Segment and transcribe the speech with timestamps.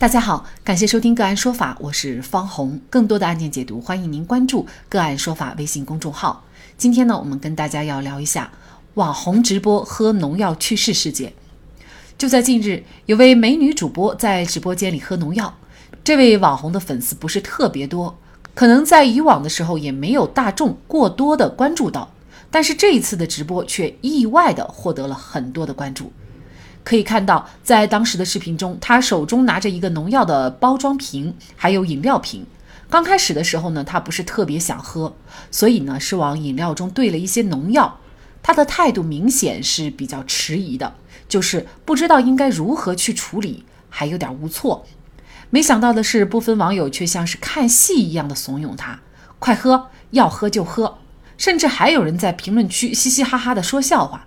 [0.00, 2.80] 大家好，感谢收听个案说法，我是方红。
[2.88, 6.44] 更多的案件解读，欢迎您关注个案说法微信公众号。
[6.76, 8.48] 今天呢，我们跟大家要聊一下
[8.94, 11.32] 网红直播喝农药去世事件。
[12.16, 15.52] 就在近日，有位美女主播在直播间里喝农药，
[16.04, 18.16] 这位网红的粉丝不是特别多，
[18.54, 22.08] 可能在以往的时候也没有大众过多的关注到，
[22.52, 26.12] 但是这一次的直播却意外的获得了很多的关注。
[26.88, 32.46] 可以看到，在当时的视频中，他手中拿着一个农药的包装瓶，还有饮料瓶。
[32.88, 35.14] 刚开始的时候呢，他不是特别想喝，
[35.50, 37.98] 所以呢是往饮料中兑了一些农药。
[38.42, 40.94] 他的态度明显是比较迟疑的，
[41.28, 44.86] 就是不知道应该如何去处理，还有点无措。
[45.50, 49.00] 没想到的是，部分网友却像是看戏一样的怂恿他
[49.38, 50.96] ：“快喝，要喝就喝。”
[51.36, 54.24] 甚至还有人在评论区嘻嘻哈哈的说笑话。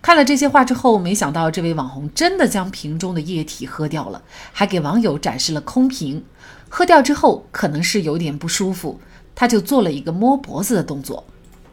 [0.00, 6.24] 看了这些话之后，没想到这位网红真的将瓶中的液体喝掉了，还给网友展示了空瓶。
[6.68, 9.00] 喝掉之后，可能是有点不舒服，
[9.34, 11.24] 他就做了一个摸脖子的动作。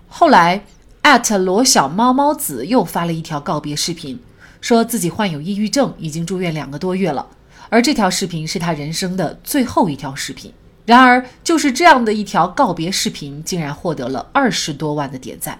[0.08, 0.66] 后来，
[1.02, 4.20] 艾特罗小猫猫子又发了一条告别视频，
[4.60, 7.28] 说自己患有抑郁症，已经住院两个多月了。
[7.70, 10.52] 而这条视频是他人生的最后一条视频。
[10.86, 15.60] 然而，就是这样的一条告别视频，竟然获得了二十多万的点赞。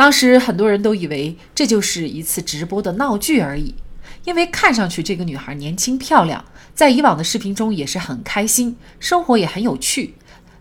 [0.00, 3.74] 当时很多人都以为这就是一次直播的闹剧而已，
[4.24, 6.42] 因为看上去这个女孩年轻漂亮，
[6.74, 10.14] 在以往的视频中也是很开心，生活也很有趣。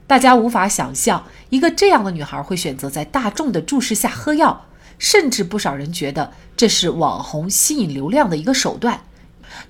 [0.06, 4.66] 大家无法想象一个这样的女孩会选择在大众的注视下喝药，
[4.98, 9.04] 甚至不少人觉得这是网红吸引流量的一个手段。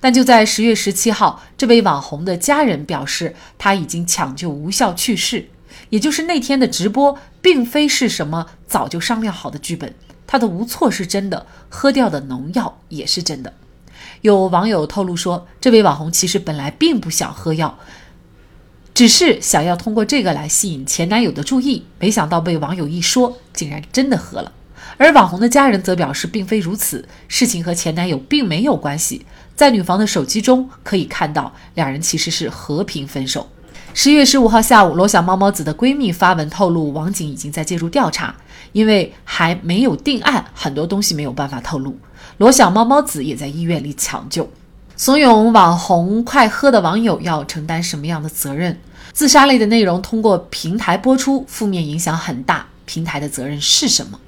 [0.00, 5.48] 但就在十月十七号，这位网红的家人表示，他已经抢救无效去世。
[5.90, 9.94] 也就是那天的直播，并非是什么早就商量好的剧本。
[10.26, 13.52] 他的无措是真的，喝掉的农药也是真的。
[14.20, 17.78] 有网友透露说，这位网红其实本来并不想喝药，
[18.94, 21.84] 只是想要通过这个来吸引前男友的注意。
[21.98, 24.52] 没想到被网友一说，竟然真的喝了。
[24.98, 29.24] 而网红的家人则表示，并非如此，事情和前男友并没有关系。
[29.56, 33.48] 在女方的手机中可以看到，两人其实是和平分手。
[33.92, 38.34] 十月十五号下午，罗小猫猫子的闺蜜发文透露，网警已经在介入调查，
[38.72, 41.98] 因为还没有定案，很多东西没有办法透露。
[42.38, 44.48] 罗小猫猫子也在医院里抢救。
[44.96, 48.78] 怂恿网红快喝的网友要承担什么样的责任？
[49.12, 54.20] 自杀类的内容通过平台播出，负面影响很大，平台的责任是什么？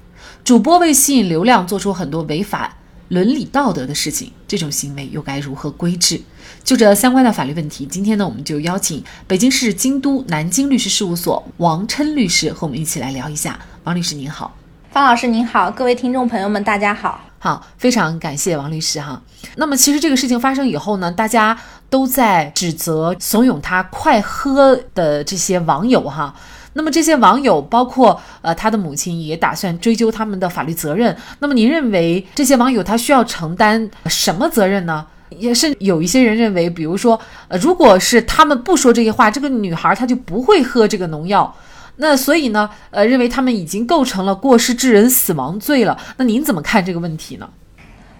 [0.43, 2.75] 主播为吸引流量，做出很多违法。
[3.09, 6.19] 伦理道德的事情，这种行为又该如何规制？
[6.63, 13.59] 就这相关的法律问题，今天呢，我们就邀请北京市京都南京律师事务所王琛律师和我们一起来聊一下。
[13.83, 14.55] 王律师您好，
[14.91, 19.21] 方老师您好，各位听众朋友们大家好，好，非常感谢王律师哈。
[19.57, 21.57] 那么其实这个事情发生以后呢，大家
[21.89, 26.33] 都在指责怂恿他快喝的这些网友哈。
[26.75, 31.15] 那么这些网友，包括呃他的母亲，也打算追究他们的法律责任。
[31.37, 35.05] 那么您认为这些网友他需要承担什么责任呢？
[35.39, 41.55] 也是有一些人认为，比如说，呃，如果是他们不说这些话，这个女孩她就不会喝这个农药。
[41.97, 45.97] 那所以呢，呃，认为他们已经构成了过失致人死亡罪了。
[46.17, 47.49] 那您怎么看这个问题呢？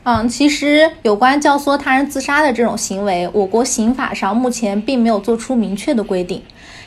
[0.03, 6.43] 嗯，其实有关教唆他人自杀的这种行为，我国刑法上目前并没有做出明确的规定。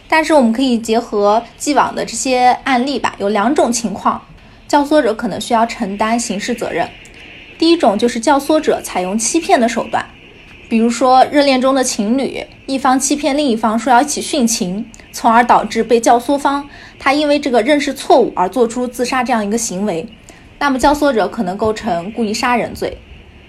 [0.08, 4.22] 但是我们可以结合既往的这些案例吧，有两种情况，
[4.69, 6.88] 教唆者可能需要承担刑事责任。
[7.58, 10.04] 第一种就是教唆者采用欺骗的手段，
[10.69, 16.69] 比如说热恋中的情侣，一方欺骗另一方说要一起殉情，从而导致被教唆方
[16.99, 20.06] 他因为这个认识错误而做出自杀这样一个行为，
[20.59, 22.99] 那么教唆者可能构成故意杀人罪。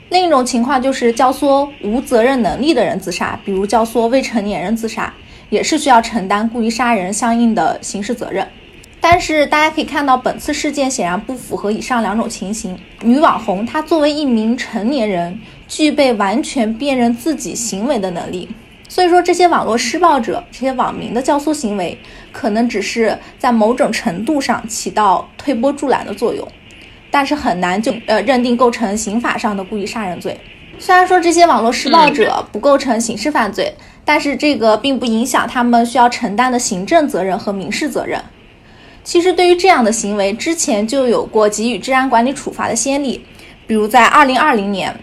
[0.09, 5.13] 另一种情况就是教唆无责任能力的人自杀，比如教唆未成年人自杀。
[5.49, 8.45] 也是需要承担故意杀人相应的刑事责任，
[8.99, 12.77] 但是大家可以看到，本次事件显然不符合以上两种情形。
[13.01, 18.47] 女网红她作为一名成年人，具备完全辨认自己行为的能力，
[18.87, 21.97] 所以说这些网络施暴者、这些网民的教唆行为，
[22.31, 26.47] 可能只是在某种程度上起到推波助澜的作用，
[27.11, 30.39] 但是很难就呃认定构成刑法上的故意杀人罪。
[30.79, 33.73] 虽然说这些网络施暴者不构成刑事犯罪。
[34.09, 38.17] 但是这个并不影响他们需要承担的行政责任和民事责任。
[39.03, 43.25] 其实对于这样的行为，之前就有过给予治安管理处罚的先例，
[43.67, 44.97] 比如在二零二零年，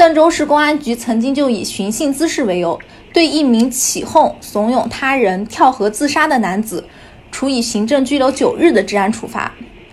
[0.00, 2.80] 邓州市公安局曾经就以寻衅滋事为由，
[3.12, 6.82] 对一名起哄怂恿他人跳河自杀的男子，
[7.30, 9.52] 处以行政拘留九日的治安处罚。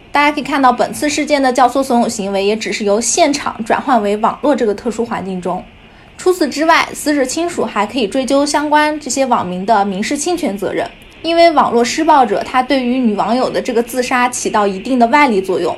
[0.10, 5.62] 大家可以看到，本次事件的教唆怂恿行为，也只是由现场转换为网络这个特殊环境中。
[6.18, 10.90] 除此之外，死者亲属还可以追究相关这些网民的民事侵权责任，
[11.22, 15.78] 因为网络施暴者他对于女网友的这个自杀起到一定的外力作用，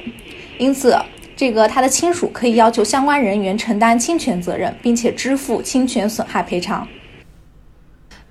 [0.60, 0.96] 因此
[1.40, 6.86] 这个他的亲属可以要求相关人员承担侵权责任，并且支付侵权损害赔偿。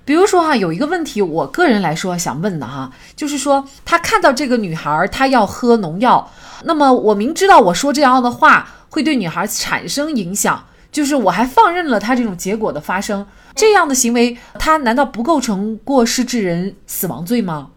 [0.04, 6.30] 比如说哈，有一个问题，我个人来说想问的哈，就是说他看到这个女孩她要喝农药，
[6.64, 10.66] 那么我明知道我说这样的话会对女孩产生影响。
[10.92, 17.70] 就是我还放任了他这种结果的发生，这样的行为，他难道不构成过失致人死亡罪吗？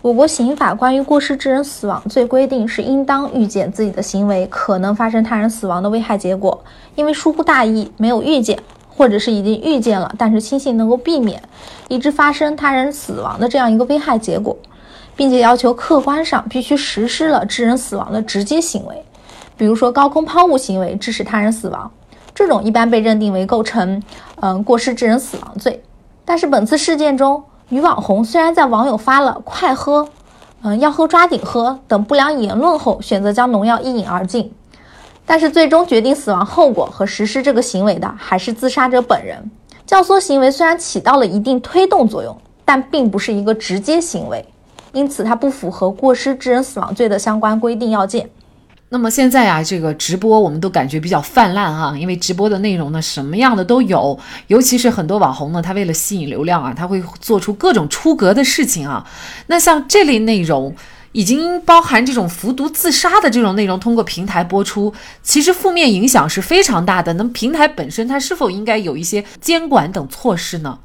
[0.00, 6.62] 我国刑法关于过失致人死亡罪规定是，应当预见自己的行为可能发生他人死亡的危害结果，
[6.94, 8.56] 因为疏忽大意没有预见，
[8.88, 11.42] 或者是已经预见了，但是轻信能够避免，
[11.88, 14.56] 以致发生他人死亡的这样一个危害结果，
[15.16, 19.04] 并且要求客观上必须实施了致人死亡的直接行为，
[19.56, 21.90] 比如说高空抛物行为致使他人死亡。
[22.32, 24.00] 这种一般被认定为构成，
[24.36, 25.82] 嗯，过失致人死亡罪。
[26.24, 30.08] 但是本次事件中，女网红虽然在网友发了“快喝”，
[30.62, 34.50] 嗯，要喝抓紧喝等不良言论后，选择将农药一饮而尽，
[35.26, 39.50] 但是最终决定死亡后果和实施这个行为的还是自杀者本人。
[39.86, 42.34] 教唆行为虽然起到了一定推动作用，
[42.64, 44.42] 但并不是一个直接行为，
[44.92, 48.30] 因此它不符合过失致人死亡罪的相关规定要件。
[48.90, 59.06] 那么现在啊，这个直播我们都感觉比较泛滥哈，因为直播的内容呢，什么样的都有，尤其是很多网红呢，他为了吸引流量啊，他会做出各种出格的事情啊。
[59.48, 60.74] 那像这类内容，
[61.12, 67.12] 已经包含这种服毒自杀的这种内容，通过平台播出，其实负面影响是非常大的。
[67.12, 70.78] 那么平台本身它是否应该有一些监管等措施呢？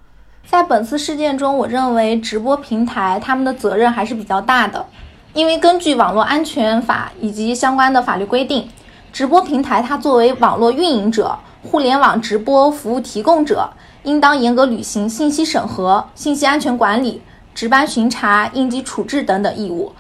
[0.50, 4.86] 在本次事件中，我认为直播平台他们的责任还是比较大的。
[5.33, 8.69] 因为根据网络安全法以及相关的法律规定，
[9.12, 13.71] 直播平台它作为网络运营者、互联网直播服务提供者，
[14.03, 17.21] 应当严格履行信息审核、信息安全管理、
[17.56, 19.91] 值班巡查、应急处置等等义务。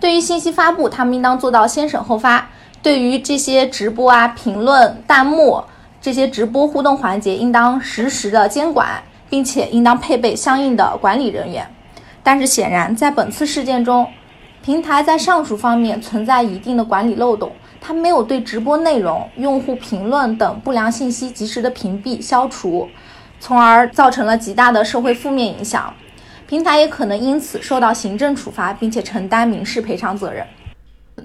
[0.00, 2.48] 对于信息发布，他们应当做到先审后发。
[2.80, 5.62] 对于这些直播啊、评论、弹幕
[6.00, 11.68] 这些直播互动环节，应当实时的监管，并且应当配备相应的管理人员。
[12.22, 14.06] 但是显然，在本次事件中，
[14.62, 22.88] 平台在上述方面存在一定的管理漏洞，它没有对直播内容、用户评论等不良信息及时的屏蔽消除，
[23.40, 25.94] 从而造成了极大的社会负面影响。
[26.46, 30.46] 平台也可能因此受到行政处罚，并且承担民事赔偿责任。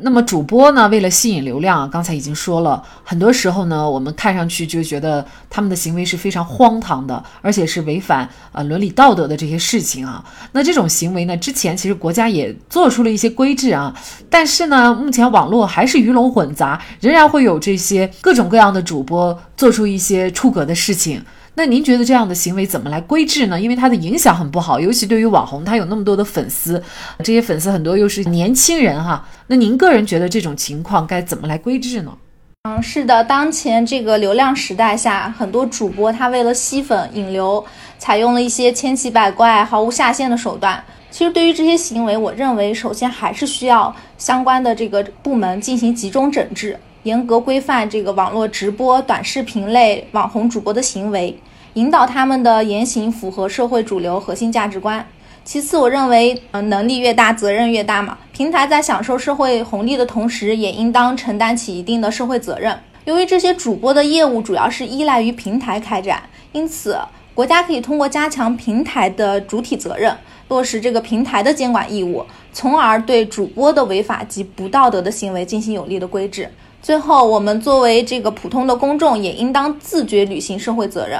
[0.01, 0.87] 那么主播呢？
[0.89, 10.23] 为了吸引流量，刚才已经说了很多时候呢，我们看上去就觉得他们的行为是非常荒唐的，而且是违反呃伦理道德的这些事情啊。
[10.51, 13.93] 那这种行为呢，之前其实国家也做出了一些规制啊，
[14.29, 21.23] 但是呢，目前网络还是鱼龙混杂，仍然会有这些各种各样的主播做出一些出格的事情。
[21.55, 23.61] 那您觉得这样的行为怎么来规制呢？
[23.61, 26.81] 因为它的影响很不好，尤其对于网红，他有那么多的粉丝，
[27.19, 29.27] 这些粉丝很多又是年轻人哈。
[29.47, 32.17] 那您个人觉得这种情况该怎么来规制呢？
[32.63, 37.63] 嗯，是的，当前这个流量时代下，很多主播他为了吸粉引流，
[37.99, 40.83] 采用了一些千奇百怪、毫无下限的手段。
[41.11, 46.79] 其实对于这些行为，我认为首先还是需要相关的这个部门进行集中整治。
[47.03, 51.37] 严格规范这个网络直播、短视频类网红主播的行为，
[51.73, 55.05] 引导他们的言行符合社会主流核心价值观。
[55.43, 58.17] 其次，我认为，嗯，能力越大，责任越大嘛。
[58.31, 62.79] 平台在享受社会红利的同时，也应当承担起一定的社会责任。
[63.03, 66.23] 由于这些主播的业务主要是依赖于平台开展，
[66.53, 66.97] 因此，
[67.35, 70.15] 国家可以通过加强平台的主体责任，
[70.47, 76.49] 落实这个平台的监管义务，从而对主播的违法及不道德的行为进行有力的规制。
[76.83, 81.17] 最后，我们作为这个普通的公众，也应当自觉履行社会责任。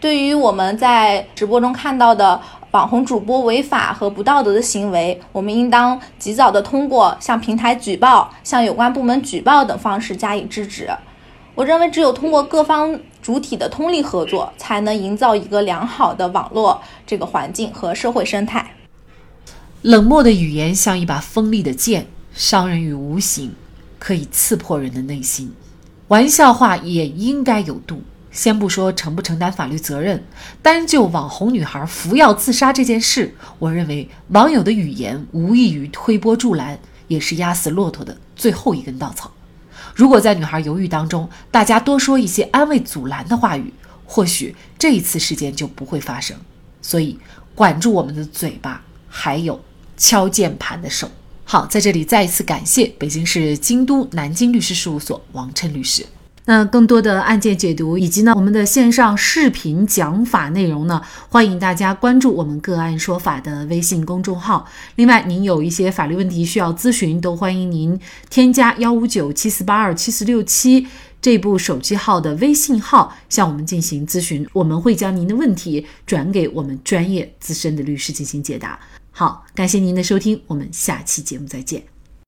[0.00, 2.40] 对于我们在直播中看到的
[2.70, 10.88] 网红主播违法和不道德的行为，我们应当及早的通过向平台举报、向有关部门举报等方式加以制止。
[11.56, 18.76] 我认为，只有通过各方主体的通力合作，才能营造一个良好的网络这个环境和社会生态。
[19.82, 23.52] 冷漠的语言像一把锋利的剑，伤人于无形。
[24.02, 25.54] 可以刺破人的内心，
[26.08, 28.02] 玩笑话也应该有度。
[28.32, 30.24] 先不说承不承担法律责任，
[30.60, 39.30] 单就网红女孩服药自杀这件事，我认为网友的语言无异于推波助澜，也是压死骆驼的最后一根稻草。
[39.94, 43.72] 如果在女孩犹豫当中，大家多说一些安慰阻拦的话语，
[44.04, 46.36] 或许这一次事件就不会发生。
[46.80, 47.16] 所以，
[47.54, 49.62] 管住我们的嘴巴，还有
[49.96, 51.08] 敲键盘的手。
[51.52, 56.02] 好，在这里再一次感谢北京市京都南京律师事务所王琛律师。
[56.46, 64.66] 那更多的案件解读以及呢我们的线上视频讲法内容呢，欢迎大家关注我们个案说法的微信公众号。
[64.94, 70.86] 另外，您有一些法律问题需要咨询，都欢迎您添加幺五九七四八二七四六七
[71.20, 78.80] 这部手机号的微信号向我们进行咨询，我们会将您的问题转给我们专业资深的律师进行解答。
[79.12, 81.84] 好，感谢您的收听，我们下期节目再见。